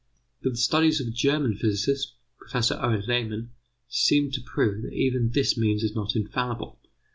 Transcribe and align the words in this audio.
But 0.41 0.53
the 0.53 0.57
studies 0.57 0.99
of 0.99 1.07
a 1.07 1.11
German 1.11 1.53
physicist, 1.53 2.15
Professor 2.39 2.73
O. 2.81 3.03
Lehmann, 3.05 3.51
seem 3.87 4.31
to 4.31 4.41
prove 4.41 4.81
that 4.81 4.93
even 4.93 5.29
this 5.29 5.55
means 5.55 5.83
is 5.83 5.93
not 5.93 6.15
infallible. 6.15 6.79